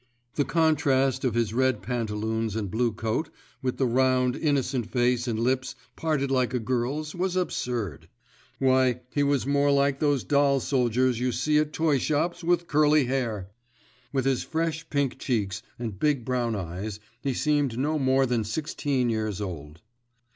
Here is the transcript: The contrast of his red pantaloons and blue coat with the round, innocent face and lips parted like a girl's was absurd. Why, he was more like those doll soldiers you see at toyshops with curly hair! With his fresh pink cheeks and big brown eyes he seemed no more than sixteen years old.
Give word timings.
The 0.33 0.45
contrast 0.45 1.23
of 1.23 1.35
his 1.35 1.53
red 1.53 1.83
pantaloons 1.83 2.55
and 2.55 2.71
blue 2.71 2.91
coat 2.91 3.29
with 3.61 3.77
the 3.77 3.85
round, 3.85 4.35
innocent 4.35 4.89
face 4.89 5.27
and 5.27 5.39
lips 5.39 5.75
parted 5.95 6.31
like 6.31 6.55
a 6.55 6.59
girl's 6.59 7.13
was 7.13 7.35
absurd. 7.35 8.09
Why, 8.57 9.01
he 9.13 9.21
was 9.21 9.45
more 9.45 9.69
like 9.71 9.99
those 9.99 10.23
doll 10.23 10.59
soldiers 10.59 11.19
you 11.19 11.31
see 11.31 11.59
at 11.59 11.71
toyshops 11.71 12.43
with 12.43 12.65
curly 12.65 13.05
hair! 13.05 13.51
With 14.11 14.25
his 14.25 14.41
fresh 14.43 14.89
pink 14.89 15.19
cheeks 15.19 15.61
and 15.77 15.99
big 15.99 16.25
brown 16.25 16.55
eyes 16.55 16.99
he 17.21 17.35
seemed 17.35 17.77
no 17.77 17.99
more 17.99 18.25
than 18.25 18.43
sixteen 18.43 19.11
years 19.11 19.39
old. 19.39 19.81